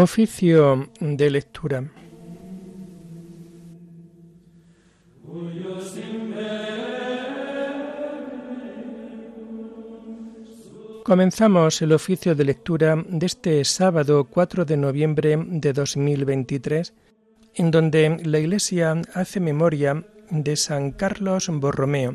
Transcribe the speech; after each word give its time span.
Oficio 0.00 0.88
de 1.00 1.28
lectura. 1.28 1.90
Comenzamos 11.02 11.82
el 11.82 11.92
oficio 11.92 12.36
de 12.36 12.44
lectura 12.44 12.94
de 13.08 13.26
este 13.26 13.64
sábado 13.64 14.28
4 14.30 14.64
de 14.64 14.76
noviembre 14.76 15.36
de 15.36 15.72
2023, 15.72 16.94
en 17.56 17.70
donde 17.72 18.20
la 18.24 18.38
Iglesia 18.38 19.02
hace 19.14 19.40
memoria 19.40 20.06
de 20.30 20.54
San 20.54 20.92
Carlos 20.92 21.50
Borromeo, 21.52 22.14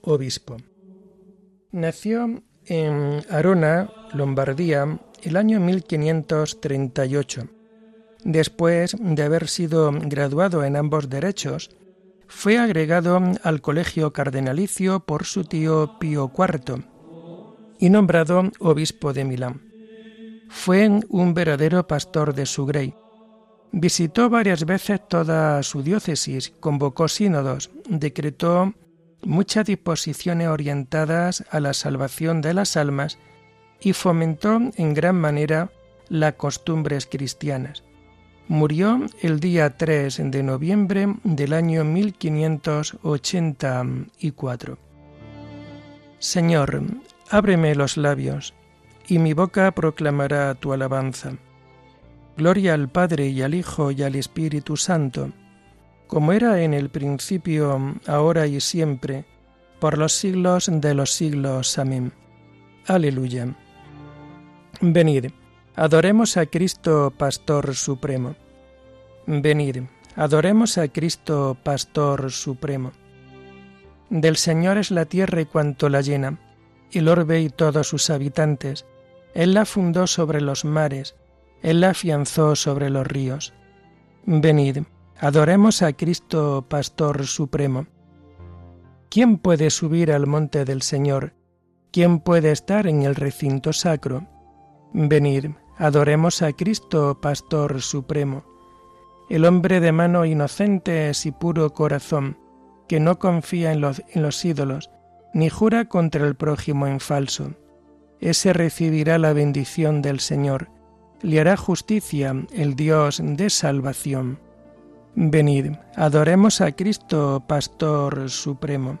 obispo. 0.00 0.56
Nació 1.70 2.42
en 2.66 3.22
Arona, 3.30 3.88
Lombardía, 4.14 4.98
el 5.22 5.36
año 5.36 5.60
1538. 5.60 7.48
Después 8.24 8.96
de 8.98 9.22
haber 9.22 9.48
sido 9.48 9.90
graduado 9.92 10.64
en 10.64 10.76
ambos 10.76 11.08
derechos, 11.08 11.70
fue 12.28 12.58
agregado 12.58 13.20
al 13.42 13.60
colegio 13.60 14.12
cardenalicio 14.12 15.00
por 15.00 15.24
su 15.24 15.44
tío 15.44 15.98
Pío 15.98 16.30
IV 16.36 16.84
y 17.78 17.90
nombrado 17.90 18.50
obispo 18.60 19.12
de 19.12 19.24
Milán. 19.24 19.60
Fue 20.48 20.88
un 21.08 21.34
verdadero 21.34 21.86
pastor 21.86 22.34
de 22.34 22.46
su 22.46 22.66
grey. 22.66 22.94
Visitó 23.72 24.28
varias 24.28 24.66
veces 24.66 25.00
toda 25.08 25.62
su 25.62 25.82
diócesis, 25.82 26.52
convocó 26.60 27.08
sínodos, 27.08 27.70
decretó 27.88 28.74
muchas 29.22 29.66
disposiciones 29.66 30.48
orientadas 30.48 31.44
a 31.50 31.58
la 31.58 31.72
salvación 31.72 32.40
de 32.40 32.54
las 32.54 32.76
almas 32.76 33.18
y 33.82 33.92
fomentó 33.92 34.58
en 34.76 34.94
gran 34.94 35.16
manera 35.16 35.70
las 36.08 36.34
costumbres 36.34 37.06
cristianas. 37.06 37.82
Murió 38.48 39.00
el 39.20 39.38
día 39.40 39.76
3 39.76 40.30
de 40.30 40.42
noviembre 40.42 41.14
del 41.24 41.52
año 41.52 41.84
1584. 41.84 44.78
Señor, 46.18 46.82
ábreme 47.30 47.74
los 47.74 47.96
labios, 47.96 48.54
y 49.08 49.18
mi 49.18 49.32
boca 49.32 49.72
proclamará 49.72 50.54
tu 50.54 50.72
alabanza. 50.72 51.32
Gloria 52.36 52.74
al 52.74 52.88
Padre 52.88 53.26
y 53.28 53.42
al 53.42 53.54
Hijo 53.54 53.90
y 53.90 54.02
al 54.02 54.14
Espíritu 54.14 54.76
Santo, 54.76 55.32
como 56.06 56.32
era 56.32 56.62
en 56.62 56.74
el 56.74 56.90
principio, 56.90 57.96
ahora 58.06 58.46
y 58.46 58.60
siempre, 58.60 59.24
por 59.80 59.98
los 59.98 60.12
siglos 60.12 60.70
de 60.70 60.94
los 60.94 61.10
siglos. 61.10 61.76
Amén. 61.78 62.12
Aleluya. 62.86 63.56
Venid, 64.84 65.30
adoremos 65.76 66.36
a 66.36 66.46
Cristo 66.46 67.12
Pastor 67.16 67.72
Supremo. 67.76 68.34
Venid, 69.28 69.84
adoremos 70.16 70.76
a 70.76 70.88
Cristo 70.88 71.56
Pastor 71.62 72.32
Supremo. 72.32 72.90
Del 74.10 74.36
Señor 74.36 74.78
es 74.78 74.90
la 74.90 75.04
tierra 75.04 75.40
y 75.40 75.44
cuanto 75.44 75.88
la 75.88 76.00
llena, 76.00 76.40
el 76.90 77.06
orbe 77.06 77.40
y 77.40 77.48
todos 77.48 77.86
sus 77.86 78.10
habitantes. 78.10 78.84
Él 79.34 79.54
la 79.54 79.66
fundó 79.66 80.08
sobre 80.08 80.40
los 80.40 80.64
mares, 80.64 81.14
Él 81.62 81.80
la 81.80 81.90
afianzó 81.90 82.56
sobre 82.56 82.90
los 82.90 83.06
ríos. 83.06 83.52
Venid, 84.26 84.78
adoremos 85.20 85.82
a 85.82 85.92
Cristo 85.92 86.66
Pastor 86.68 87.24
Supremo. 87.28 87.86
¿Quién 89.10 89.38
puede 89.38 89.70
subir 89.70 90.10
al 90.10 90.26
monte 90.26 90.64
del 90.64 90.82
Señor? 90.82 91.34
¿Quién 91.92 92.18
puede 92.18 92.50
estar 92.50 92.88
en 92.88 93.02
el 93.02 93.14
recinto 93.14 93.72
sacro? 93.72 94.31
Venid, 94.94 95.46
adoremos 95.78 96.42
a 96.42 96.52
Cristo, 96.52 97.18
Pastor 97.20 97.80
Supremo, 97.80 98.44
el 99.30 99.46
hombre 99.46 99.80
de 99.80 99.90
mano 99.90 100.26
inocentes 100.26 101.24
y 101.24 101.32
puro 101.32 101.72
corazón, 101.72 102.36
que 102.88 103.00
no 103.00 103.18
confía 103.18 103.72
en 103.72 103.80
los, 103.80 104.02
en 104.10 104.22
los 104.22 104.44
ídolos, 104.44 104.90
ni 105.32 105.48
jura 105.48 105.86
contra 105.86 106.26
el 106.26 106.34
prójimo 106.34 106.86
en 106.86 107.00
falso. 107.00 107.54
Ese 108.20 108.52
recibirá 108.52 109.16
la 109.18 109.32
bendición 109.32 110.02
del 110.02 110.20
Señor, 110.20 110.68
le 111.22 111.40
hará 111.40 111.56
justicia 111.56 112.34
el 112.52 112.74
Dios 112.76 113.22
de 113.24 113.48
salvación. 113.48 114.38
Venid, 115.14 115.72
adoremos 115.96 116.60
a 116.60 116.72
Cristo, 116.72 117.42
Pastor 117.46 118.28
Supremo. 118.28 118.98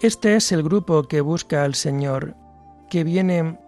Este 0.00 0.36
es 0.36 0.52
el 0.52 0.62
grupo 0.62 1.04
que 1.04 1.20
busca 1.20 1.64
al 1.64 1.74
Señor, 1.74 2.34
que 2.90 3.04
viene 3.04 3.58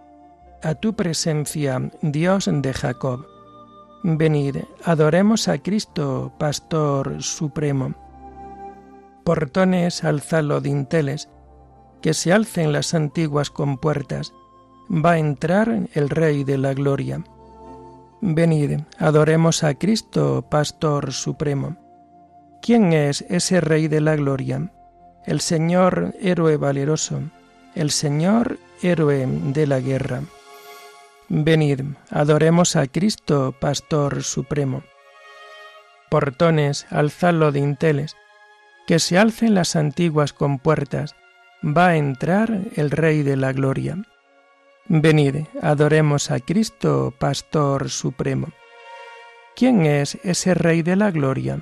a 0.61 0.75
tu 0.75 0.95
presencia, 0.95 1.89
Dios 2.01 2.49
de 2.51 2.73
Jacob. 2.73 3.25
Venid, 4.03 4.57
adoremos 4.83 5.47
a 5.47 5.57
Cristo, 5.57 6.31
Pastor 6.37 7.23
Supremo. 7.23 7.93
Portones, 9.23 10.03
alzalo 10.03 10.61
dinteles, 10.61 11.29
que 12.01 12.13
se 12.13 12.31
alcen 12.31 12.71
las 12.71 12.93
antiguas 12.93 13.49
compuertas, 13.49 14.33
va 14.89 15.11
a 15.11 15.19
entrar 15.19 15.87
el 15.93 16.09
Rey 16.09 16.43
de 16.43 16.57
la 16.57 16.73
Gloria. 16.73 17.23
Venid, 18.21 18.81
adoremos 18.97 19.63
a 19.63 19.73
Cristo, 19.73 20.45
Pastor 20.49 21.11
Supremo. 21.11 21.77
¿Quién 22.61 22.93
es 22.93 23.25
ese 23.29 23.61
Rey 23.61 23.87
de 23.87 24.01
la 24.01 24.15
Gloria? 24.15 24.71
El 25.27 25.41
Señor 25.41 26.15
héroe 26.21 26.55
valeroso, 26.57 27.21
el 27.75 27.91
Señor 27.91 28.57
héroe 28.81 29.27
de 29.27 29.67
la 29.67 29.81
guerra. 29.81 30.21
Venid, 31.27 31.81
adoremos 32.09 32.77
a 32.77 32.87
Cristo, 32.87 33.53
Pastor 33.59 34.23
Supremo. 34.23 34.83
Portones, 36.09 36.87
alzadlo 36.89 37.51
dinteles, 37.51 38.15
que 38.87 38.99
se 38.99 39.17
alcen 39.17 39.53
las 39.53 39.75
antiguas 39.75 40.31
compuertas, 40.31 41.13
va 41.61 41.87
a 41.87 41.97
entrar 41.97 42.61
el 42.75 42.89
Rey 42.89 43.23
de 43.23 43.35
la 43.35 43.51
Gloria. 43.51 43.97
Venid, 44.85 45.47
adoremos 45.61 46.31
a 46.31 46.39
Cristo, 46.39 47.13
Pastor 47.19 47.89
Supremo. 47.89 48.47
¿Quién 49.57 49.85
es 49.85 50.17
ese 50.23 50.53
Rey 50.53 50.83
de 50.83 50.95
la 50.95 51.11
Gloria? 51.11 51.59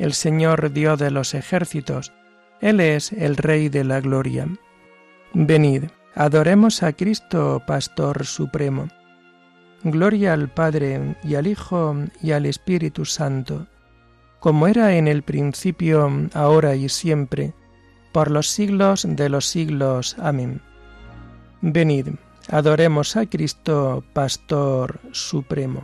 El 0.00 0.12
Señor 0.14 0.72
Dios 0.72 0.98
de 0.98 1.12
los 1.12 1.34
ejércitos, 1.34 2.12
él 2.60 2.80
es 2.80 3.12
el 3.12 3.36
Rey 3.36 3.68
de 3.68 3.84
la 3.84 4.00
Gloria. 4.00 4.48
Venid, 5.34 5.84
adoremos 6.14 6.82
a 6.82 6.92
Cristo, 6.92 7.62
Pastor 7.66 8.24
Supremo. 8.24 8.88
Gloria 9.82 10.32
al 10.32 10.48
Padre 10.48 11.16
y 11.22 11.34
al 11.34 11.46
Hijo 11.46 11.94
y 12.22 12.32
al 12.32 12.46
Espíritu 12.46 13.04
Santo, 13.04 13.66
como 14.40 14.66
era 14.66 14.96
en 14.96 15.06
el 15.06 15.22
principio, 15.22 16.10
ahora 16.32 16.74
y 16.74 16.88
siempre, 16.88 17.52
por 18.12 18.30
los 18.30 18.48
siglos 18.48 19.06
de 19.08 19.28
los 19.28 19.46
siglos. 19.46 20.16
Amén. 20.18 20.60
Venid, 21.60 22.08
adoremos 22.48 23.16
a 23.16 23.26
Cristo, 23.26 24.02
Pastor 24.12 24.98
Supremo. 25.12 25.82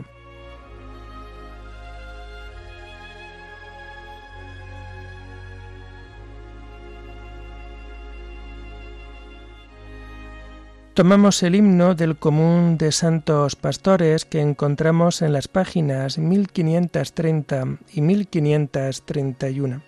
Tomamos 10.93 11.41
el 11.41 11.55
himno 11.55 11.95
del 11.95 12.17
común 12.17 12.77
de 12.77 12.91
santos 12.91 13.55
pastores 13.55 14.25
que 14.25 14.41
encontramos 14.41 15.23
en 15.23 15.33
las 15.33 15.47
páginas 15.47 16.19
1530 16.19 17.79
y 17.93 18.01
1531. 18.01 19.81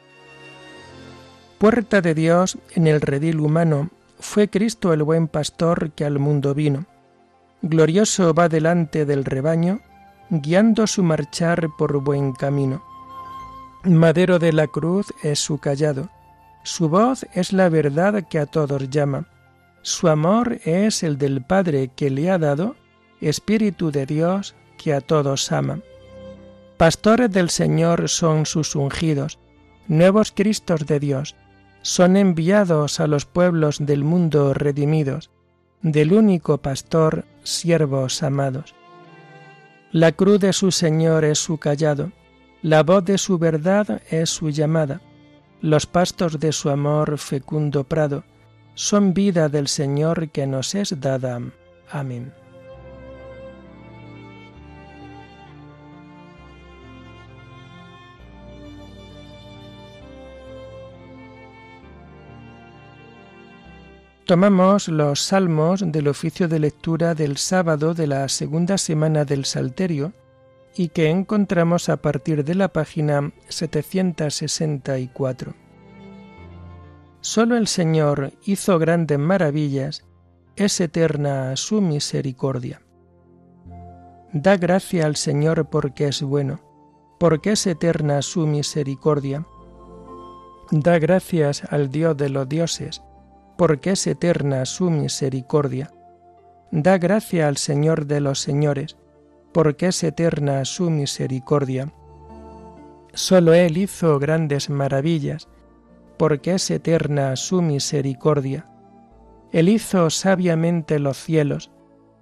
Puerta 1.59 2.01
de 2.01 2.15
Dios 2.15 2.57
en 2.73 2.87
el 2.87 3.01
redil 3.01 3.39
humano, 3.39 3.91
fue 4.19 4.47
Cristo 4.47 4.93
el 4.93 5.03
buen 5.03 5.27
pastor 5.27 5.91
que 5.91 6.05
al 6.05 6.17
mundo 6.17 6.55
vino. 6.55 6.87
Glorioso 7.61 8.33
va 8.33 8.49
delante 8.49 9.05
del 9.05 9.25
rebaño, 9.25 9.81
guiando 10.31 10.87
su 10.87 11.03
marchar 11.03 11.67
por 11.77 12.01
buen 12.03 12.33
camino. 12.33 12.83
Madero 13.83 14.39
de 14.39 14.53
la 14.53 14.65
cruz 14.65 15.13
es 15.21 15.37
su 15.37 15.59
callado, 15.59 16.09
su 16.63 16.89
voz 16.89 17.27
es 17.35 17.53
la 17.53 17.69
verdad 17.69 18.23
que 18.27 18.39
a 18.39 18.47
todos 18.47 18.89
llama 18.89 19.27
su 19.85 20.07
amor 20.07 20.61
es 20.65 21.03
el 21.03 21.19
del 21.19 21.43
Padre 21.43 21.91
que 21.95 22.09
le 22.09 22.31
ha 22.31 22.39
dado, 22.39 22.75
Espíritu 23.21 23.91
de 23.91 24.07
Dios 24.07 24.55
que 24.79 24.95
a 24.95 24.99
todos 24.99 25.51
ama. 25.51 25.79
Pastores 26.75 27.29
del 27.29 27.51
Señor 27.51 28.09
son 28.09 28.47
sus 28.47 28.75
ungidos, 28.75 29.37
nuevos 29.87 30.31
Cristos 30.31 30.87
de 30.87 30.99
Dios, 30.99 31.35
son 31.83 32.17
enviados 32.17 32.99
a 32.99 33.05
los 33.05 33.27
pueblos 33.27 33.77
del 33.79 34.03
mundo 34.03 34.55
redimidos, 34.55 35.29
del 35.83 36.13
único 36.13 36.57
pastor, 36.57 37.25
siervos 37.43 38.23
amados. 38.23 38.73
La 39.91 40.13
cruz 40.13 40.39
de 40.39 40.53
su 40.53 40.71
Señor 40.71 41.23
es 41.25 41.37
su 41.37 41.59
callado, 41.59 42.11
la 42.63 42.81
voz 42.81 43.05
de 43.05 43.19
su 43.19 43.37
verdad 43.37 44.01
es 44.09 44.31
su 44.31 44.49
llamada, 44.49 45.01
los 45.61 45.85
pastos 45.85 46.39
de 46.39 46.53
su 46.53 46.71
amor 46.71 47.19
fecundo 47.19 47.83
prado, 47.83 48.23
son 48.75 49.13
vida 49.13 49.49
del 49.49 49.67
Señor 49.67 50.29
que 50.29 50.45
nos 50.45 50.75
es 50.75 50.99
dada. 50.99 51.41
Amén. 51.89 52.31
Tomamos 64.25 64.87
los 64.87 65.21
salmos 65.21 65.83
del 65.85 66.07
oficio 66.07 66.47
de 66.47 66.57
lectura 66.57 67.13
del 67.13 67.37
sábado 67.37 67.93
de 67.93 68.07
la 68.07 68.27
segunda 68.27 68.79
semana 68.79 69.23
del 69.23 69.45
Salterio 69.45 70.13
y 70.75 70.89
que 70.89 71.11
encontramos 71.11 71.89
a 71.89 71.97
partir 71.97 72.43
de 72.43 72.55
la 72.55 72.69
página 72.69 73.31
764. 73.49 75.64
Solo 77.25 77.57
el 77.57 77.65
Señor 77.65 78.33
hizo 78.43 78.77
grandes 78.77 79.17
maravillas, 79.17 80.05
es 80.55 80.79
eterna 80.79 81.55
su 81.55 81.81
misericordia. 81.81 82.83
Da 84.31 84.57
gracia 84.57 85.07
al 85.07 85.15
Señor 85.15 85.67
porque 85.71 86.07
es 86.07 86.21
bueno, 86.21 86.59
porque 87.19 87.53
es 87.53 87.65
eterna 87.65 88.21
su 88.21 88.45
misericordia. 88.45 89.43
Da 90.69 90.99
gracias 90.99 91.63
al 91.71 91.89
Dios 91.89 92.15
de 92.15 92.29
los 92.29 92.47
dioses, 92.47 93.01
porque 93.57 93.93
es 93.93 94.05
eterna 94.05 94.63
su 94.67 94.91
misericordia. 94.91 95.91
Da 96.69 96.99
gracia 96.99 97.47
al 97.47 97.57
Señor 97.57 98.05
de 98.05 98.21
los 98.21 98.39
señores, 98.39 98.97
porque 99.51 99.87
es 99.87 100.03
eterna 100.03 100.63
su 100.63 100.91
misericordia. 100.91 101.91
Solo 103.15 103.55
Él 103.55 103.77
hizo 103.77 104.19
grandes 104.19 104.69
maravillas, 104.69 105.47
porque 106.17 106.55
es 106.55 106.71
eterna 106.71 107.35
su 107.35 107.61
misericordia. 107.61 108.65
Él 109.51 109.69
hizo 109.69 110.09
sabiamente 110.09 110.99
los 110.99 111.17
cielos, 111.17 111.71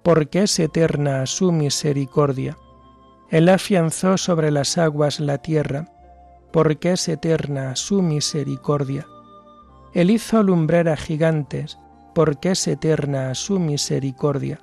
porque 0.02 0.42
es 0.42 0.58
eterna 0.58 1.26
su 1.26 1.50
misericordia. 1.50 2.58
Él 3.30 3.48
afianzó 3.48 4.18
sobre 4.18 4.50
las 4.50 4.78
aguas 4.78 5.18
la 5.18 5.38
tierra, 5.38 5.88
porque 6.52 6.92
es 6.92 7.08
eterna 7.08 7.74
su 7.74 8.02
misericordia. 8.02 9.06
Él 9.94 10.10
hizo 10.10 10.38
alumbrar 10.38 10.88
a 10.88 10.96
gigantes, 10.96 11.78
porque 12.14 12.52
es 12.52 12.68
eterna 12.68 13.34
su 13.34 13.58
misericordia. 13.58 14.60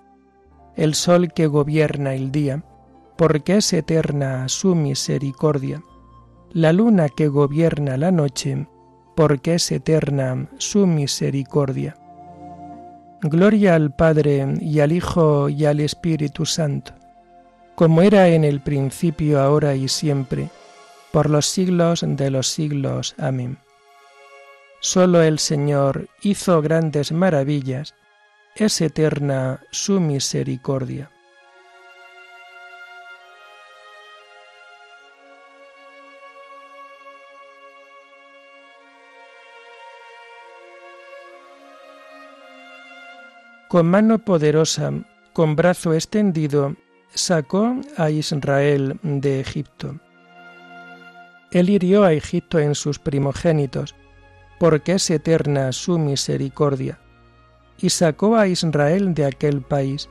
El 0.75 0.93
sol 0.93 1.33
que 1.33 1.47
gobierna 1.47 2.13
el 2.13 2.31
día, 2.31 2.63
porque 3.17 3.57
es 3.57 3.73
eterna 3.73 4.47
su 4.47 4.75
misericordia. 4.75 5.83
La 6.51 6.71
luna 6.71 7.09
que 7.09 7.27
gobierna 7.27 7.97
la 7.97 8.11
noche, 8.11 8.67
porque 9.15 9.55
es 9.55 9.71
eterna 9.71 10.47
su 10.57 10.87
misericordia. 10.87 11.95
Gloria 13.21 13.75
al 13.75 13.91
Padre 13.91 14.55
y 14.59 14.79
al 14.79 14.91
Hijo 14.91 15.49
y 15.49 15.65
al 15.65 15.79
Espíritu 15.79 16.45
Santo, 16.45 16.93
como 17.75 18.01
era 18.01 18.27
en 18.29 18.43
el 18.43 18.61
principio, 18.61 19.39
ahora 19.39 19.75
y 19.75 19.87
siempre, 19.87 20.49
por 21.11 21.29
los 21.29 21.45
siglos 21.45 22.03
de 22.05 22.31
los 22.31 22.47
siglos. 22.47 23.15
Amén. 23.17 23.57
Solo 24.79 25.21
el 25.21 25.37
Señor 25.37 26.09
hizo 26.23 26.61
grandes 26.61 27.11
maravillas, 27.11 27.93
es 28.55 28.81
eterna 28.81 29.61
su 29.71 29.99
misericordia. 29.99 31.11
Con 43.71 43.85
mano 43.85 44.19
poderosa, 44.19 44.91
con 45.31 45.55
brazo 45.55 45.93
extendido, 45.93 46.75
sacó 47.13 47.77
a 47.95 48.09
Israel 48.09 48.99
de 49.01 49.39
Egipto. 49.39 49.97
Él 51.53 51.69
hirió 51.69 52.03
a 52.03 52.11
Egipto 52.11 52.59
en 52.59 52.75
sus 52.75 52.99
primogénitos, 52.99 53.95
porque 54.59 54.95
es 54.95 55.09
eterna 55.09 55.71
su 55.71 55.97
misericordia, 55.97 56.99
y 57.77 57.91
sacó 57.91 58.35
a 58.35 58.49
Israel 58.49 59.13
de 59.13 59.25
aquel 59.25 59.61
país, 59.61 60.09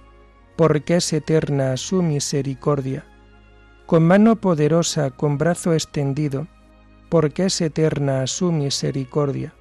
porque 0.56 0.96
es 0.96 1.12
eterna 1.12 1.76
su 1.76 2.02
misericordia. 2.02 3.04
Con 3.84 4.04
mano 4.04 4.36
poderosa, 4.36 5.10
con 5.10 5.36
brazo 5.36 5.74
extendido, 5.74 6.46
porque 7.10 7.44
es 7.44 7.60
eterna 7.60 8.26
su 8.26 8.52
misericordia. 8.52 9.52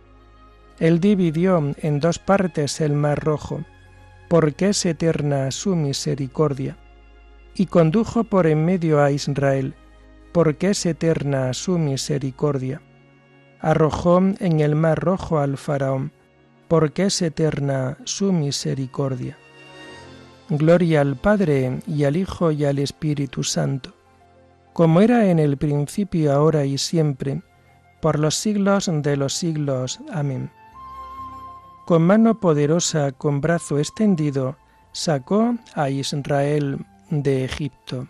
Él 0.80 1.02
dividió 1.02 1.76
en 1.82 2.00
dos 2.00 2.18
partes 2.18 2.80
el 2.80 2.94
mar 2.94 3.22
rojo, 3.22 3.66
porque 4.30 4.70
es 4.70 4.86
eterna 4.86 5.50
su 5.50 5.76
misericordia, 5.76 6.78
y 7.56 7.66
condujo 7.66 8.24
por 8.24 8.46
en 8.46 8.64
medio 8.64 9.02
a 9.04 9.12
Israel, 9.12 9.74
porque 10.32 10.70
es 10.70 10.86
eterna 10.86 11.52
su 11.54 11.80
misericordia. 11.80 12.82
Arrojó 13.60 14.20
en 14.20 14.60
el 14.60 14.76
mar 14.76 15.00
rojo 15.00 15.40
al 15.40 15.58
faraón, 15.58 16.14
porque 16.68 17.08
es 17.08 17.22
eterna 17.24 17.98
su 18.04 18.32
misericordia. 18.32 19.36
Gloria 20.50 21.02
al 21.02 21.16
Padre 21.16 21.80
y 21.88 22.04
al 22.04 22.16
Hijo 22.16 22.52
y 22.52 22.66
al 22.66 22.78
Espíritu 22.78 23.44
Santo, 23.44 23.96
como 24.74 25.02
era 25.02 25.30
en 25.30 25.40
el 25.40 25.58
principio, 25.58 26.32
ahora 26.32 26.66
y 26.66 26.78
siempre, 26.78 27.42
por 28.00 28.20
los 28.20 28.36
siglos 28.36 28.90
de 28.94 29.18
los 29.18 29.34
siglos. 29.34 30.00
Amén 30.14 30.52
con 31.90 32.04
mano 32.04 32.40
poderosa, 32.40 33.14
con 33.14 33.42
brazo 33.42 33.80
extendido, 33.80 34.58
sacó 34.92 35.56
a 35.74 35.90
Israel 35.90 36.86
de 37.10 37.46
Egipto. 37.46 38.08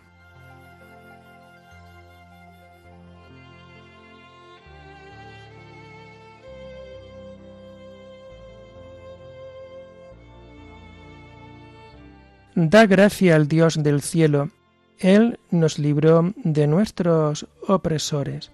Da 12.55 12.85
gracia 12.85 13.37
al 13.37 13.47
Dios 13.47 13.81
del 13.81 14.01
cielo, 14.01 14.49
Él 14.97 15.39
nos 15.51 15.79
libró 15.79 16.33
de 16.35 16.67
nuestros 16.67 17.47
opresores. 17.65 18.51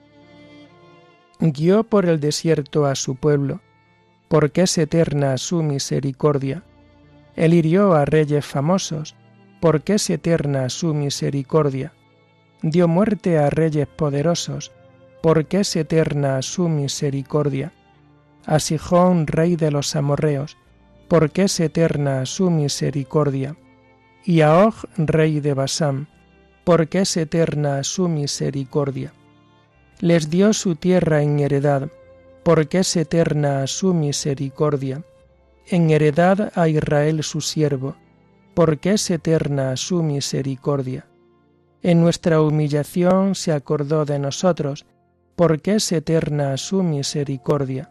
Guió 1.40 1.84
por 1.84 2.06
el 2.06 2.20
desierto 2.20 2.86
a 2.86 2.94
su 2.94 3.16
pueblo, 3.16 3.62
porque 4.36 4.64
es 4.64 4.78
eterna 4.78 5.38
su 5.38 5.64
misericordia. 5.64 6.62
Él 7.38 7.54
hirió 7.54 7.94
a 7.94 8.04
reyes 8.04 8.46
famosos, 8.46 9.16
porque 9.62 9.94
es 9.94 10.10
eterna 10.10 10.68
su 10.68 10.94
misericordia. 10.94 11.94
Dio 12.62 12.90
muerte 12.90 13.38
a 13.38 13.50
reyes 13.50 13.88
poderosos, 13.88 14.74
porque 15.22 15.62
es 15.62 15.74
eterna 15.78 16.42
su 16.42 16.68
misericordia. 16.68 17.72
A 18.46 18.60
Sijón, 18.60 19.26
rey 19.26 19.56
de 19.56 19.72
los 19.72 19.96
amorreos, 19.96 20.58
porque 21.08 21.44
es 21.44 21.58
eterna 21.62 22.26
su 22.26 22.52
misericordia. 22.52 23.56
Y 24.26 24.42
a 24.42 24.66
Og, 24.66 24.74
rey 24.98 25.40
de 25.40 25.54
Basán, 25.54 26.10
porque 26.66 27.00
es 27.00 27.16
eterna 27.16 27.86
su 27.86 28.10
misericordia. 28.10 29.14
Les 30.02 30.30
dio 30.30 30.52
su 30.52 30.76
tierra 30.76 31.22
en 31.22 31.40
heredad, 31.40 31.90
porque 32.46 32.78
es 32.78 32.96
eterna 32.96 33.66
su 33.66 33.96
misericordia. 33.96 35.04
En 35.66 35.90
heredad 35.90 36.52
a 36.54 36.68
Israel 36.68 37.24
su 37.24 37.42
siervo, 37.42 37.96
porque 38.54 38.92
es 38.92 39.10
eterna 39.10 39.76
su 39.76 40.04
misericordia. 40.04 41.08
En 41.82 42.02
nuestra 42.02 42.42
humillación 42.42 43.34
se 43.34 43.52
acordó 43.52 44.06
de 44.06 44.20
nosotros, 44.20 44.86
porque 45.36 45.74
es 45.78 45.92
eterna 45.92 46.56
su 46.58 46.84
misericordia. 46.84 47.90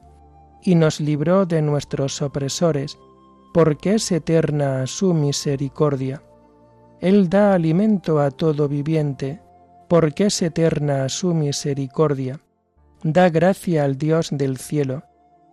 Y 0.63 0.77
nos 0.77 1.01
libró 1.01 1.47
de 1.47 1.61
nuestros 1.61 2.23
opresores, 2.23 2.97
porque 3.53 3.95
es 3.95 4.13
eterna 4.13 4.87
su 4.87 5.15
misericordia. 5.15 6.23
Él 7.01 7.29
da 7.29 7.55
alimento 7.55 8.21
a 8.21 8.31
todo 8.31 8.69
viviente, 8.69 9.43
porque 9.89 10.27
es 10.27 10.41
eterna 10.43 11.09
su 11.09 11.35
misericordia 11.35 12.44
Da 13.05 13.29
gracia 13.29 13.85
al 13.85 13.99
Dios 13.99 14.31
del 14.33 14.57
cielo, 14.57 15.05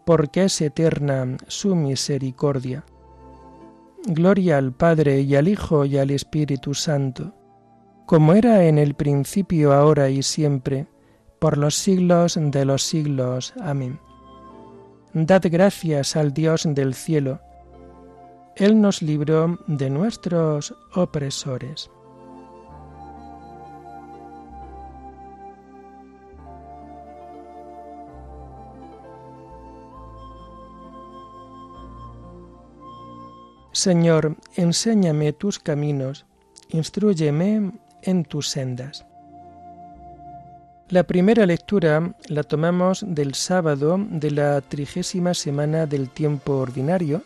porque 0.05 0.46
es 0.46 0.62
eterna 0.62 1.36
su 1.48 1.75
misericordia. 1.75 2.86
Gloria 4.05 4.58
al 4.58 4.72
Padre 4.72 5.20
y 5.20 5.36
al 5.36 5.50
Hijo 5.50 5.84
y 5.84 5.98
al 5.98 6.12
Espíritu 6.12 6.74
Santo, 6.74 7.34
como 8.05 8.36
era 8.36 8.63
en 8.63 8.77
el 8.77 8.93
principio, 8.93 9.74
ahora 9.74 10.10
y 10.10 10.24
siempre, 10.24 10.88
por 11.39 11.58
los 11.58 11.75
siglos 11.75 12.39
de 12.41 12.63
los 12.63 12.84
siglos. 12.84 13.53
Amén. 13.60 14.00
Dad 15.13 15.43
gracias 15.51 16.15
al 16.15 16.34
Dios 16.34 16.65
del 16.65 16.93
cielo. 16.93 17.41
Él 18.55 18.79
nos 18.79 19.01
libró 19.01 19.60
de 19.67 19.89
nuestros 19.89 20.74
opresores. 20.96 21.91
Señor, 33.81 34.35
enséñame 34.57 35.33
tus 35.33 35.57
caminos, 35.57 36.27
instruyeme 36.69 37.71
en 38.03 38.25
tus 38.25 38.47
sendas. 38.47 39.07
La 40.88 41.01
primera 41.01 41.47
lectura 41.47 42.13
la 42.27 42.43
tomamos 42.43 43.03
del 43.07 43.33
sábado 43.33 43.97
de 43.97 44.29
la 44.29 44.61
trigésima 44.61 45.33
semana 45.33 45.88
del 45.88 46.11
tiempo 46.11 46.57
ordinario 46.57 47.23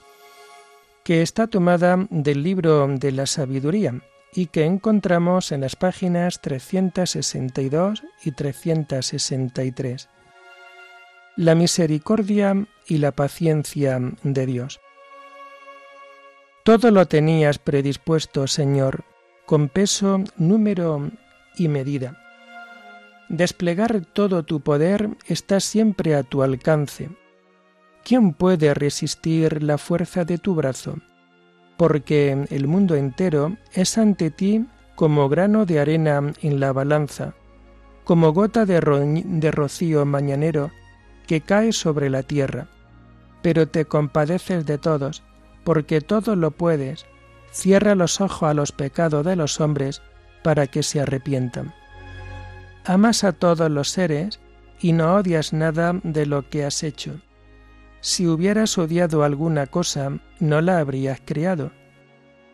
que 1.03 1.21
está 1.21 1.47
tomada 1.47 2.07
del 2.09 2.41
libro 2.41 2.87
de 2.87 3.11
la 3.11 3.25
sabiduría 3.25 3.99
y 4.33 4.45
que 4.45 4.63
encontramos 4.63 5.51
en 5.51 5.59
las 5.59 5.75
páginas 5.75 6.39
362 6.39 8.01
y 8.23 8.31
363. 8.31 10.07
La 11.35 11.53
misericordia 11.53 12.65
y 12.87 12.99
la 12.99 13.11
paciencia 13.11 13.99
de 14.23 14.45
Dios. 14.45 14.79
Todo 16.65 16.89
lo 16.89 17.05
tenías 17.05 17.59
predispuesto, 17.59 18.47
Señor, 18.47 19.03
con 19.45 19.69
peso, 19.69 20.23
número 20.35 21.11
y 21.57 21.67
medida. 21.67 22.17
Desplegar 23.29 24.03
todo 24.03 24.41
tu 24.41 24.61
poder 24.61 25.09
está 25.27 25.59
siempre 25.59 26.15
a 26.15 26.23
tu 26.23 26.41
alcance. 26.41 27.11
¿Quién 28.03 28.33
puede 28.33 28.73
resistir 28.73 29.61
la 29.61 29.77
fuerza 29.77 30.25
de 30.25 30.39
tu 30.39 30.55
brazo? 30.55 30.95
Porque 31.77 32.47
el 32.49 32.67
mundo 32.67 32.95
entero 32.95 33.57
es 33.71 33.99
ante 33.99 34.31
ti 34.31 34.65
como 34.95 35.29
grano 35.29 35.67
de 35.67 35.79
arena 35.79 36.33
en 36.41 36.59
la 36.59 36.73
balanza, 36.73 37.35
como 38.05 38.33
gota 38.33 38.65
de, 38.65 38.81
rocío 39.51 40.03
mañanero 40.07 40.71
que 41.27 41.41
cae 41.41 41.73
sobre 41.73 42.09
la 42.09 42.23
tierra. 42.23 42.69
Pero 43.43 43.67
te 43.67 43.85
compadeces 43.85 44.65
de 44.65 44.79
todos, 44.79 45.21
porque 45.65 45.99
todo 45.99 46.37
lo 46.37 46.51
puedes, 46.51 47.05
cierra 47.51 47.95
los 47.95 48.21
ojos 48.21 48.49
a 48.49 48.53
los 48.53 48.71
pecados 48.71 49.25
de 49.25 49.35
los 49.35 49.59
hombres 49.59 50.01
para 50.43 50.67
que 50.67 50.83
se 50.83 51.01
arrepientan. 51.01 51.73
Amas 52.85 53.23
a 53.23 53.33
todos 53.33 53.69
los 53.69 53.89
seres 53.89 54.39
y 54.79 54.93
no 54.93 55.15
odias 55.15 55.51
nada 55.51 55.99
de 56.03 56.27
lo 56.27 56.47
que 56.49 56.63
has 56.63 56.83
hecho. 56.83 57.19
Si 57.99 58.27
hubieras 58.27 58.77
odiado 58.77 59.23
alguna 59.23 59.65
cosa, 59.65 60.19
no 60.39 60.61
la 60.61 60.77
habrías 60.77 61.19
creado. 61.25 61.71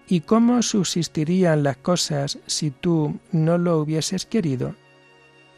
¿Y 0.07 0.21
cómo 0.21 0.61
subsistirían 0.61 1.63
las 1.63 1.77
cosas 1.77 2.39
si 2.45 2.71
tú 2.71 3.19
no 3.33 3.57
lo 3.57 3.77
hubieses 3.79 4.25
querido? 4.25 4.75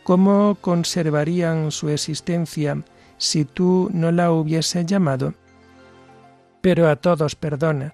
¿Cómo 0.03 0.57
conservarían 0.59 1.69
su 1.69 1.89
existencia 1.89 2.83
si 3.17 3.45
tú 3.45 3.91
no 3.93 4.11
la 4.11 4.31
hubieses 4.31 4.87
llamado? 4.87 5.35
Pero 6.63 6.87
a 6.87 6.95
todos 6.95 7.35
perdona, 7.35 7.93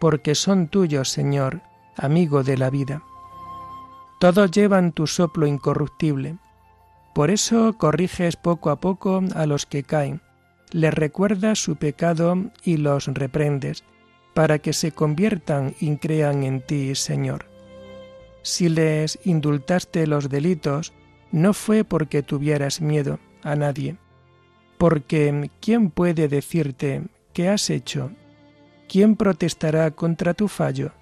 porque 0.00 0.34
son 0.34 0.66
tuyos, 0.66 1.08
Señor, 1.10 1.60
amigo 1.96 2.42
de 2.42 2.58
la 2.58 2.68
vida. 2.68 3.04
Todos 4.18 4.50
llevan 4.50 4.90
tu 4.90 5.06
soplo 5.06 5.46
incorruptible. 5.46 6.36
Por 7.14 7.30
eso 7.30 7.78
corriges 7.78 8.34
poco 8.34 8.70
a 8.70 8.80
poco 8.80 9.22
a 9.36 9.46
los 9.46 9.64
que 9.64 9.84
caen, 9.84 10.22
les 10.72 10.92
recuerdas 10.92 11.60
su 11.60 11.76
pecado 11.76 12.36
y 12.64 12.78
los 12.78 13.06
reprendes, 13.06 13.84
para 14.34 14.58
que 14.58 14.72
se 14.72 14.90
conviertan 14.90 15.76
y 15.78 15.96
crean 15.96 16.42
en 16.42 16.62
ti, 16.66 16.96
Señor. 16.96 17.46
Si 18.42 18.68
les 18.68 19.20
indultaste 19.24 20.08
los 20.08 20.28
delitos, 20.28 20.92
no 21.30 21.52
fue 21.52 21.84
porque 21.84 22.24
tuvieras 22.24 22.80
miedo 22.80 23.20
a 23.44 23.54
nadie, 23.54 23.98
porque 24.78 25.48
¿quién 25.60 25.92
puede 25.92 26.26
decirte 26.26 27.04
¿qué 27.40 27.48
has 27.48 27.70
hecho? 27.70 28.10
¿Quién 28.86 29.16
protestará 29.16 29.90
contra 29.92 30.34
tu 30.34 30.46
fallo? 30.46 30.92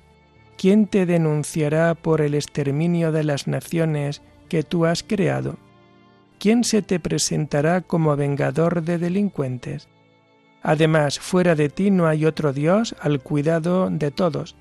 ¿Quién 0.57 0.87
te 0.87 1.05
denunciará 1.05 1.97
por 1.97 2.21
el 2.21 2.37
exterminio 2.37 3.11
de 3.11 3.25
las 3.25 3.49
naciones 3.49 4.23
que 4.49 4.63
tú 4.63 4.87
has 4.87 5.03
creado? 5.03 5.57
¿Quién 6.39 6.63
se 6.63 6.81
te 6.81 7.01
presentará 7.01 7.81
como 7.81 8.15
vengador 8.15 8.85
de 8.85 8.99
delincuentes? 8.99 9.89
Además, 10.63 11.19
fuera 11.19 11.57
de 11.57 11.71
ti 11.71 11.91
no 11.91 12.07
hay 12.07 12.25
otro 12.25 12.53
Dios 12.53 12.95
al 13.01 13.21
cuidado 13.21 13.91
de 13.91 14.13
todos, 14.13 14.55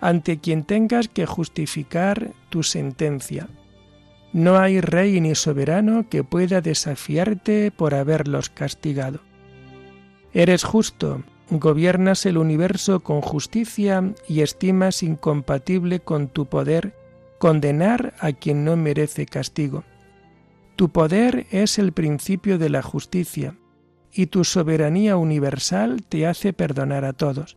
ante 0.00 0.38
quien 0.38 0.62
tengas 0.62 1.08
que 1.08 1.26
justificar 1.26 2.30
tu 2.50 2.62
sentencia. 2.62 3.48
No 4.32 4.58
hay 4.58 4.80
rey 4.80 5.20
ni 5.20 5.34
soberano 5.34 6.08
que 6.08 6.22
pueda 6.22 6.60
desafiarte 6.60 7.72
por 7.72 7.94
haberlos 7.94 8.48
castigado. 8.48 9.25
Eres 10.36 10.64
justo, 10.64 11.22
gobiernas 11.48 12.26
el 12.26 12.36
universo 12.36 13.00
con 13.00 13.22
justicia 13.22 14.12
y 14.28 14.42
estimas 14.42 15.02
incompatible 15.02 16.00
con 16.00 16.28
tu 16.28 16.44
poder 16.44 16.94
condenar 17.38 18.12
a 18.18 18.32
quien 18.32 18.62
no 18.62 18.76
merece 18.76 19.24
castigo. 19.24 19.84
Tu 20.76 20.90
poder 20.90 21.46
es 21.52 21.78
el 21.78 21.92
principio 21.92 22.58
de 22.58 22.68
la 22.68 22.82
justicia, 22.82 23.56
y 24.12 24.26
tu 24.26 24.44
soberanía 24.44 25.16
universal 25.16 26.04
te 26.06 26.26
hace 26.26 26.52
perdonar 26.52 27.06
a 27.06 27.14
todos. 27.14 27.56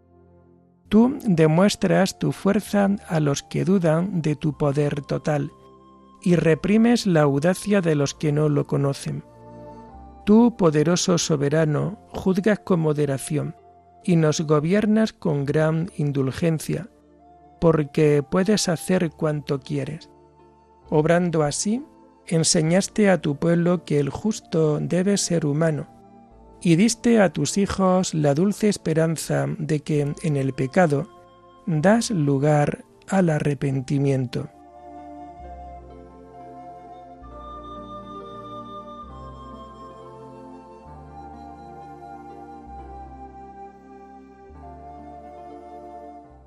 Tú 0.87 1.19
demuestras 1.25 2.17
tu 2.17 2.31
fuerza 2.31 2.91
a 3.09 3.19
los 3.19 3.43
que 3.43 3.65
dudan 3.65 4.21
de 4.21 4.37
tu 4.37 4.57
poder 4.57 5.01
total, 5.01 5.51
y 6.21 6.37
reprimes 6.37 7.07
la 7.07 7.23
audacia 7.23 7.81
de 7.81 7.95
los 7.95 8.13
que 8.13 8.31
no 8.31 8.47
lo 8.47 8.67
conocen. 8.67 9.25
Tú, 10.29 10.55
poderoso 10.55 11.17
soberano, 11.17 11.97
juzgas 12.09 12.59
con 12.59 12.81
moderación 12.81 13.55
y 14.03 14.15
nos 14.15 14.41
gobiernas 14.41 15.11
con 15.11 15.43
gran 15.43 15.89
indulgencia, 15.97 16.87
porque 17.59 18.21
puedes 18.21 18.69
hacer 18.69 19.09
cuanto 19.09 19.59
quieres. 19.59 20.11
Obrando 20.87 21.41
así, 21.41 21.83
enseñaste 22.27 23.09
a 23.09 23.19
tu 23.19 23.37
pueblo 23.37 23.85
que 23.85 23.99
el 23.99 24.11
justo 24.11 24.79
debe 24.79 25.17
ser 25.17 25.47
humano, 25.47 25.87
y 26.61 26.75
diste 26.75 27.19
a 27.19 27.33
tus 27.33 27.57
hijos 27.57 28.13
la 28.13 28.35
dulce 28.35 28.69
esperanza 28.69 29.47
de 29.57 29.79
que 29.79 30.13
en 30.21 30.37
el 30.37 30.53
pecado 30.53 31.09
das 31.65 32.11
lugar 32.11 32.85
al 33.07 33.31
arrepentimiento. 33.31 34.47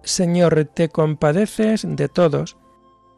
Señor, 0.05 0.69
te 0.73 0.89
compadeces 0.89 1.85
de 1.87 2.09
todos 2.09 2.57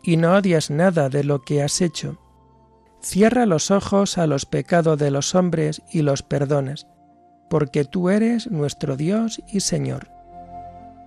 y 0.02 0.16
no 0.16 0.34
odias 0.34 0.70
nada 0.70 1.08
de 1.08 1.24
lo 1.24 1.42
que 1.42 1.62
has 1.62 1.80
hecho. 1.80 2.18
Cierra 3.00 3.46
los 3.46 3.70
ojos 3.70 4.18
a 4.18 4.26
los 4.26 4.46
pecados 4.46 4.98
de 4.98 5.10
los 5.10 5.34
hombres 5.34 5.82
y 5.90 6.02
los 6.02 6.22
perdonas, 6.22 6.86
porque 7.48 7.84
tú 7.84 8.10
eres 8.10 8.50
nuestro 8.50 8.96
Dios 8.96 9.42
y 9.50 9.60
Señor. 9.60 10.08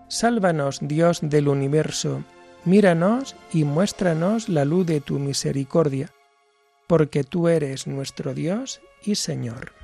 Sálvanos, 0.08 0.80
Dios 0.82 1.20
del 1.22 1.48
universo, 1.48 2.24
míranos 2.66 3.36
y 3.54 3.64
muéstranos 3.64 4.50
la 4.50 4.66
luz 4.66 4.86
de 4.86 5.02
tu 5.02 5.20
misericordia, 5.20 6.12
porque 6.88 7.24
tú 7.24 7.50
eres 7.50 7.88
nuestro 7.88 8.34
Dios 8.34 8.82
y 9.04 9.16
Señor. 9.16 9.77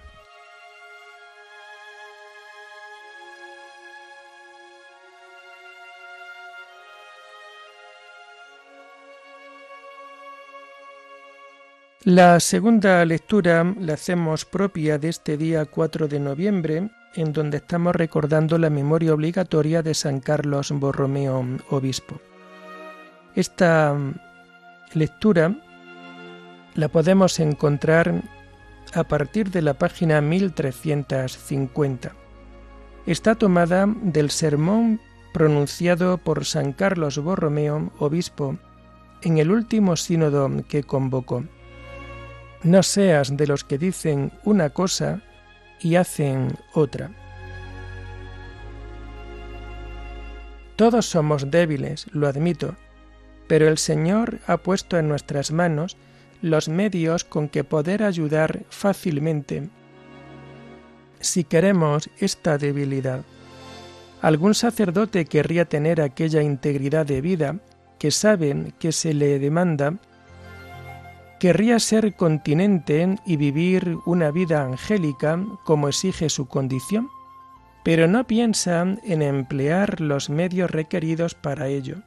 La 12.06 12.42
segunda 12.42 13.06
lectura 13.06 13.64
la 13.80 13.94
hacemos 13.94 14.44
propia 14.44 14.98
de 14.98 15.08
este 15.08 15.38
día 15.38 15.64
4 15.64 16.10
de 16.10 16.20
noviembre, 16.20 16.90
en 17.16 17.32
donde 17.32 17.58
estamos 17.58 17.96
recordando 17.96 18.58
la 18.58 18.70
memoria 18.70 19.14
obligatoria 19.14 19.82
de 19.82 19.94
San 19.94 20.20
Carlos 20.20 20.74
Borromeo, 20.74 21.46
obispo. 21.70 22.20
Esta 23.36 23.98
lectura 24.94 25.56
la 26.76 26.90
podemos 26.90 27.40
encontrar 27.40 28.22
a 28.94 29.06
partir 29.06 29.50
de 29.50 29.62
la 29.62 29.76
página 29.76 30.20
1350. 30.20 32.12
Está 33.06 33.36
tomada 33.36 33.88
del 33.88 34.30
sermón 34.30 35.00
pronunciado 35.34 36.18
por 36.18 36.44
San 36.44 36.74
Carlos 36.74 37.18
Borromeo, 37.18 37.94
obispo, 37.98 38.58
en 39.22 39.38
el 39.38 39.52
último 39.52 39.96
sínodo 39.96 40.52
que 40.68 40.84
convocó. 40.84 41.46
No 42.64 42.82
seas 42.82 43.36
de 43.36 43.46
los 43.46 43.64
que 43.64 43.78
dicen 43.78 44.32
una 44.44 44.70
cosa 44.70 45.22
y 45.82 45.96
hacen 45.96 46.56
otra. 46.74 47.12
Todos 50.78 51.06
somos 51.06 51.52
débiles, 51.52 52.08
lo 52.14 52.28
admito, 52.28 52.76
pero 53.48 53.68
el 53.68 53.78
Señor 53.78 54.40
ha 54.48 54.58
puesto 54.58 54.98
en 54.98 55.10
nuestras 55.10 55.52
manos 55.52 55.98
los 56.42 56.70
medios 56.70 57.24
con 57.24 57.50
que 57.50 57.64
poder 57.64 58.02
ayudar 58.04 58.64
fácilmente 58.70 59.70
si 61.20 61.44
queremos 61.44 62.10
esta 62.18 62.58
debilidad. 62.58 63.24
Algún 64.22 64.56
sacerdote 64.56 65.26
querría 65.26 65.66
tener 65.66 66.02
aquella 66.02 66.42
integridad 66.42 67.06
de 67.06 67.22
vida 67.22 67.60
que 68.00 68.12
sabe 68.12 68.74
que 68.80 68.92
se 68.92 69.14
le 69.14 69.40
demanda 69.40 70.00
querría 71.44 71.78
ser 71.80 72.14
continente 72.14 73.18
y 73.26 73.36
vivir 73.36 73.98
una 74.06 74.32
vida 74.32 74.64
angélica 74.64 75.38
como 75.66 75.90
exige 75.90 76.30
su 76.30 76.48
condición? 76.48 77.10
pero 77.84 78.08
no 78.08 78.26
piensa 78.26 78.82
en 79.04 79.22
emplear 79.22 80.00
los 80.00 80.30
medios 80.30 80.72
requeridos 80.72 81.36
para 81.36 81.68
ello. 81.68 81.98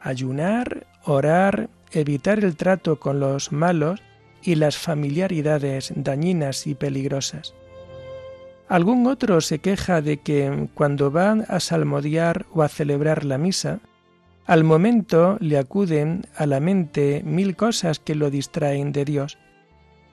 Ayunar, 0.00 0.88
orar, 1.04 1.70
evitar 1.92 2.40
el 2.40 2.56
trato 2.56 2.98
con 2.98 3.20
los 3.20 3.52
malos 3.52 4.02
y 4.42 4.56
las 4.56 4.76
familiaridades 4.76 5.92
dañinas 5.94 6.66
y 6.66 6.74
peligrosas. 6.74 7.54
Algún 8.68 9.06
otro 9.06 9.40
se 9.40 9.60
queja 9.60 10.02
de 10.02 10.16
que 10.16 10.68
cuando 10.74 11.12
va 11.12 11.36
a 11.46 11.60
salmodiar 11.60 12.46
o 12.52 12.62
a 12.62 12.68
celebrar 12.68 13.24
la 13.24 13.38
misa, 13.38 13.78
al 14.46 14.64
momento 14.64 15.36
le 15.40 15.58
acuden 15.58 16.26
a 16.36 16.46
la 16.46 16.60
mente 16.60 17.22
mil 17.24 17.56
cosas 17.56 17.98
que 17.98 18.14
lo 18.14 18.30
distraen 18.30 18.92
de 18.92 19.04
Dios. 19.04 19.38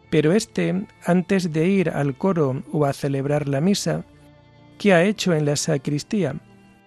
Pero 0.09 0.33
éste, 0.33 0.85
antes 1.05 1.51
de 1.51 1.67
ir 1.67 1.89
al 1.89 2.17
coro 2.17 2.63
o 2.71 2.85
a 2.85 2.93
celebrar 2.93 3.47
la 3.47 3.61
misa, 3.61 4.05
¿qué 4.77 4.93
ha 4.93 5.03
hecho 5.03 5.33
en 5.33 5.45
la 5.45 5.55
sacristía? 5.55 6.35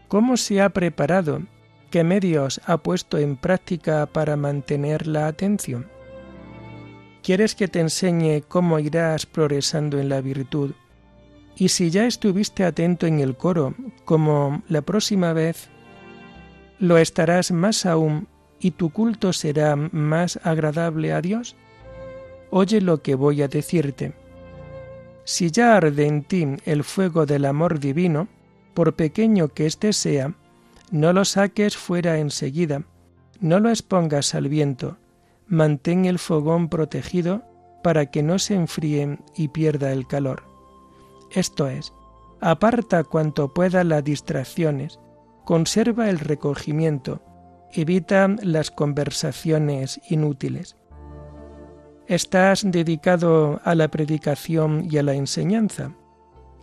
¿Cómo 0.08 0.36
se 0.36 0.60
ha 0.60 0.68
preparado? 0.70 1.42
¿Qué 1.90 2.04
medios 2.04 2.60
ha 2.66 2.78
puesto 2.78 3.18
en 3.18 3.36
práctica 3.36 4.06
para 4.06 4.36
mantener 4.36 5.06
la 5.06 5.26
atención? 5.26 5.88
¿Quieres 7.22 7.54
que 7.54 7.68
te 7.68 7.80
enseñe 7.80 8.42
cómo 8.48 8.78
irás 8.78 9.26
progresando 9.26 10.00
en 10.00 10.08
la 10.08 10.20
virtud? 10.20 10.72
Y 11.56 11.68
si 11.68 11.90
ya 11.90 12.06
estuviste 12.06 12.64
atento 12.64 13.06
en 13.06 13.20
el 13.20 13.36
coro, 13.36 13.74
como 14.04 14.62
la 14.68 14.82
próxima 14.82 15.32
vez 15.32 15.68
lo 16.82 16.98
estarás 16.98 17.52
más 17.52 17.86
aún 17.86 18.26
y 18.58 18.72
tu 18.72 18.90
culto 18.90 19.32
será 19.32 19.76
más 19.76 20.40
agradable 20.42 21.12
a 21.12 21.20
Dios? 21.20 21.54
Oye 22.50 22.80
lo 22.80 23.02
que 23.02 23.14
voy 23.14 23.40
a 23.42 23.46
decirte. 23.46 24.14
Si 25.22 25.52
ya 25.52 25.76
arde 25.76 26.08
en 26.08 26.24
ti 26.24 26.44
el 26.64 26.82
fuego 26.82 27.24
del 27.24 27.44
amor 27.44 27.78
divino, 27.78 28.26
por 28.74 28.96
pequeño 28.96 29.46
que 29.46 29.66
éste 29.66 29.92
sea, 29.92 30.34
no 30.90 31.12
lo 31.12 31.24
saques 31.24 31.76
fuera 31.76 32.18
enseguida, 32.18 32.82
no 33.38 33.60
lo 33.60 33.68
expongas 33.70 34.34
al 34.34 34.48
viento, 34.48 34.96
mantén 35.46 36.04
el 36.04 36.18
fogón 36.18 36.68
protegido 36.68 37.44
para 37.84 38.06
que 38.06 38.24
no 38.24 38.40
se 38.40 38.56
enfríe 38.56 39.20
y 39.36 39.48
pierda 39.48 39.92
el 39.92 40.08
calor. 40.08 40.42
Esto 41.30 41.68
es, 41.68 41.92
aparta 42.40 43.04
cuanto 43.04 43.54
pueda 43.54 43.84
las 43.84 44.02
distracciones, 44.02 44.98
Conserva 45.52 46.08
el 46.08 46.18
recogimiento, 46.18 47.20
evita 47.74 48.26
las 48.42 48.70
conversaciones 48.70 50.00
inútiles. 50.08 50.78
¿Estás 52.06 52.62
dedicado 52.64 53.60
a 53.62 53.74
la 53.74 53.88
predicación 53.88 54.88
y 54.90 54.96
a 54.96 55.02
la 55.02 55.12
enseñanza? 55.12 55.94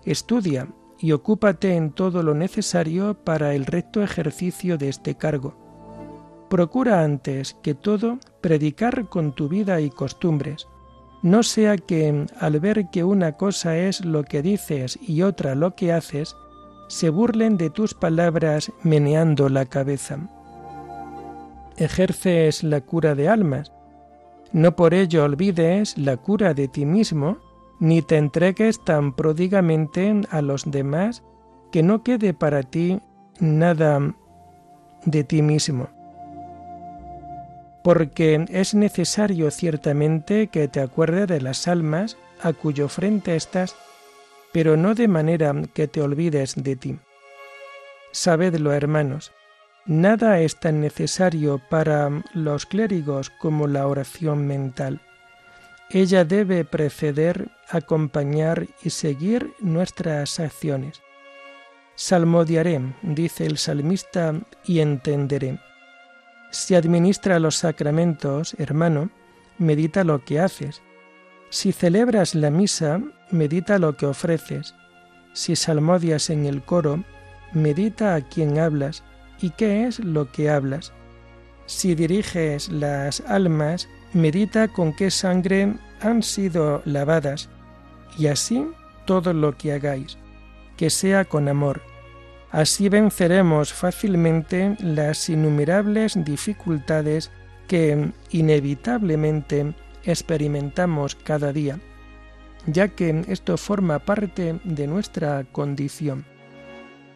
Estudia 0.05 0.69
y 0.97 1.11
ocúpate 1.11 1.75
en 1.75 1.91
todo 1.91 2.23
lo 2.23 2.33
necesario 2.33 3.13
para 3.13 3.53
el 3.53 3.67
recto 3.67 4.01
ejercicio 4.01 4.79
de 4.79 4.89
este 4.89 5.13
cargo. 5.13 6.47
Procura 6.49 7.03
antes 7.03 7.57
que 7.61 7.75
todo 7.75 8.17
predicar 8.41 9.07
con 9.07 9.35
tu 9.35 9.49
vida 9.49 9.79
y 9.81 9.91
costumbres, 9.91 10.67
no 11.21 11.43
sea 11.43 11.77
que 11.77 12.25
al 12.39 12.59
ver 12.59 12.89
que 12.89 13.03
una 13.03 13.33
cosa 13.33 13.77
es 13.77 14.03
lo 14.03 14.23
que 14.23 14.41
dices 14.41 14.97
y 14.99 15.21
otra 15.21 15.53
lo 15.53 15.75
que 15.75 15.93
haces, 15.93 16.35
se 16.89 17.11
burlen 17.11 17.55
de 17.57 17.69
tus 17.69 17.93
palabras 17.93 18.73
meneando 18.81 19.47
la 19.47 19.65
cabeza. 19.65 20.17
Ejerces 21.77 22.63
la 22.63 22.81
cura 22.81 23.15
de 23.15 23.29
almas. 23.29 23.71
No 24.51 24.75
por 24.75 24.95
ello 24.95 25.23
olvides 25.23 25.97
la 25.97 26.17
cura 26.17 26.55
de 26.55 26.67
ti 26.67 26.85
mismo, 26.85 27.37
ni 27.79 28.01
te 28.01 28.17
entregues 28.17 28.83
tan 28.83 29.13
pródigamente 29.13 30.21
a 30.31 30.41
los 30.41 30.69
demás 30.69 31.23
que 31.71 31.83
no 31.83 32.03
quede 32.03 32.33
para 32.33 32.63
ti 32.63 32.99
nada 33.39 34.15
de 35.05 35.23
ti 35.23 35.43
mismo. 35.43 35.89
Porque 37.83 38.45
es 38.49 38.73
necesario 38.73 39.51
ciertamente 39.51 40.47
que 40.47 40.67
te 40.67 40.81
acuerdes 40.81 41.27
de 41.27 41.39
las 41.39 41.67
almas 41.67 42.17
a 42.41 42.51
cuyo 42.51 42.89
frente 42.89 43.35
estás 43.35 43.75
pero 44.51 44.77
no 44.77 44.95
de 44.95 45.07
manera 45.07 45.53
que 45.73 45.87
te 45.87 46.01
olvides 46.01 46.55
de 46.55 46.75
ti. 46.75 46.99
Sabedlo, 48.11 48.73
hermanos, 48.73 49.31
nada 49.85 50.39
es 50.39 50.59
tan 50.59 50.81
necesario 50.81 51.61
para 51.69 52.23
los 52.33 52.65
clérigos 52.65 53.29
como 53.29 53.67
la 53.67 53.87
oración 53.87 54.47
mental. 54.47 55.01
Ella 55.91 56.23
debe 56.23 56.65
preceder, 56.65 57.49
acompañar 57.67 58.67
y 58.83 58.91
seguir 58.91 59.53
nuestras 59.59 60.39
acciones. 60.39 61.01
Salmodiaré, 61.95 62.79
dice 63.01 63.45
el 63.45 63.57
salmista, 63.57 64.33
y 64.63 64.79
entenderé. 64.79 65.59
Si 66.51 66.73
administra 66.75 67.39
los 67.39 67.55
sacramentos, 67.55 68.55
hermano, 68.57 69.09
medita 69.57 70.03
lo 70.03 70.23
que 70.23 70.39
haces. 70.39 70.81
Si 71.49 71.71
celebras 71.71 72.35
la 72.35 72.51
misa, 72.51 73.01
medita 73.31 73.79
lo 73.79 73.97
que 73.97 74.05
ofreces. 74.05 74.75
Si 75.33 75.55
salmodias 75.55 76.29
en 76.29 76.45
el 76.45 76.61
coro, 76.61 77.03
medita 77.53 78.15
a 78.15 78.21
quién 78.21 78.59
hablas 78.59 79.03
y 79.41 79.49
qué 79.51 79.85
es 79.85 79.99
lo 79.99 80.31
que 80.31 80.49
hablas. 80.49 80.93
Si 81.65 81.95
diriges 81.95 82.69
las 82.69 83.21
almas, 83.21 83.87
medita 84.13 84.67
con 84.67 84.95
qué 84.95 85.09
sangre 85.09 85.73
han 86.01 86.23
sido 86.23 86.81
lavadas, 86.85 87.49
y 88.17 88.27
así 88.27 88.65
todo 89.05 89.33
lo 89.33 89.57
que 89.57 89.73
hagáis, 89.73 90.17
que 90.77 90.89
sea 90.89 91.25
con 91.25 91.47
amor. 91.47 91.81
Así 92.51 92.89
venceremos 92.89 93.73
fácilmente 93.73 94.75
las 94.79 95.29
innumerables 95.29 96.17
dificultades 96.23 97.31
que 97.67 98.11
inevitablemente 98.31 99.75
experimentamos 100.03 101.15
cada 101.15 101.53
día 101.53 101.79
ya 102.65 102.89
que 102.89 103.23
esto 103.27 103.57
forma 103.57 103.99
parte 103.99 104.59
de 104.63 104.87
nuestra 104.87 105.45
condición. 105.51 106.25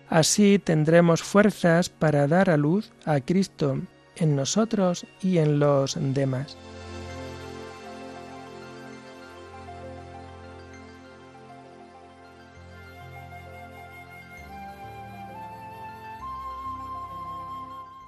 Así 0.10 0.60
tendremos 0.60 1.24
fuerzas 1.24 1.89
para 1.89 2.28
dar 2.28 2.50
a 2.50 2.58
luz 2.58 2.91
a 3.06 3.19
Cristo 3.19 3.80
en 4.15 4.36
nosotros 4.36 5.06
y 5.22 5.39
en 5.39 5.60
los 5.60 5.98
demás. 6.00 6.58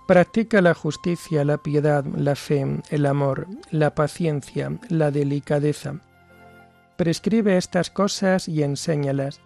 Practica 0.08 0.62
la 0.62 0.74
justicia, 0.74 1.44
la 1.44 1.58
piedad, 1.58 2.06
la 2.06 2.36
fe, 2.36 2.82
el 2.90 3.06
amor, 3.06 3.48
la 3.72 3.96
paciencia, 3.96 4.78
la 4.90 5.12
delicadeza 5.12 6.00
prescribe 6.96 7.58
estas 7.58 7.90
cosas 7.90 8.48
y 8.48 8.64
enséñalas. 8.64 9.42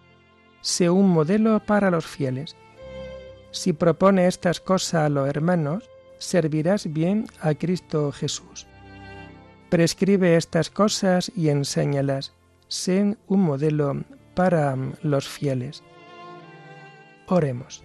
Sé 0.60 0.90
un 0.90 1.08
modelo 1.08 1.60
para 1.60 1.90
los 1.90 2.06
fieles. 2.06 2.56
Si 3.50 3.72
propone 3.72 4.26
estas 4.26 4.60
cosas 4.60 5.06
a 5.06 5.08
los 5.08 5.28
hermanos, 5.28 5.88
servirás 6.18 6.92
bien 6.92 7.26
a 7.40 7.54
Cristo 7.54 8.12
Jesús. 8.12 8.66
Prescribe 9.68 10.36
estas 10.36 10.70
cosas 10.70 11.32
y 11.34 11.48
enséñalas. 11.48 12.34
Sé 12.68 13.16
un 13.26 13.40
modelo 13.40 14.04
para 14.34 14.76
los 15.02 15.28
fieles. 15.28 15.82
Oremos. 17.26 17.82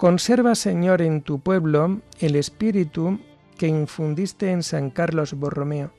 Conserva, 0.00 0.54
Señor, 0.54 1.02
en 1.02 1.20
tu 1.20 1.40
pueblo 1.40 2.00
el 2.20 2.34
espíritu 2.34 3.20
que 3.58 3.68
infundiste 3.68 4.50
en 4.50 4.62
San 4.62 4.88
Carlos 4.88 5.34
Borromeo 5.34 5.92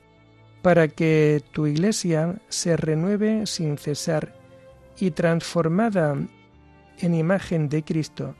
para 0.60 0.88
que 0.88 1.40
tu 1.52 1.68
iglesia 1.68 2.42
se 2.48 2.76
renueve 2.76 3.46
sin 3.46 3.78
cesar 3.78 4.34
y 4.98 5.12
transformada 5.12 6.16
en 6.98 7.14
imagen 7.14 7.68
de 7.68 7.84
Cristo, 7.84 8.34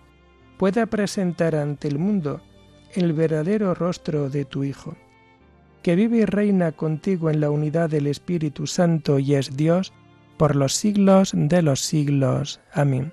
pueda 0.58 0.86
presentar 0.86 1.54
ante 1.54 1.86
el 1.86 2.00
mundo 2.00 2.40
el 2.94 3.12
verdadero 3.12 3.72
rostro 3.72 4.30
de 4.30 4.44
tu 4.44 4.64
Hijo, 4.64 4.96
que 5.84 5.94
vive 5.94 6.16
y 6.16 6.24
reina 6.24 6.72
contigo 6.72 7.30
en 7.30 7.40
la 7.40 7.50
unidad 7.50 7.88
del 7.88 8.08
Espíritu 8.08 8.66
Santo 8.66 9.20
y 9.20 9.36
es 9.36 9.56
Dios 9.56 9.92
por 10.38 10.56
los 10.56 10.74
siglos 10.74 11.30
de 11.36 11.62
los 11.62 11.78
siglos. 11.78 12.58
Amén. 12.72 13.12